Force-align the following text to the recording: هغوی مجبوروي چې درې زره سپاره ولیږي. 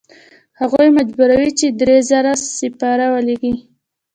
هغوی 0.59 0.87
مجبوروي 0.97 1.51
چې 1.59 1.67
درې 1.79 1.97
زره 2.11 2.33
سپاره 2.59 3.05
ولیږي. 3.13 3.53